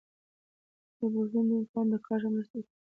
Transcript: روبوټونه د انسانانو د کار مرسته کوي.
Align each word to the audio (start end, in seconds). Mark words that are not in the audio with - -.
روبوټونه 0.99 1.53
د 1.57 1.59
انسانانو 1.61 1.99
د 2.01 2.03
کار 2.07 2.21
مرسته 2.33 2.57
کوي. 2.61 2.69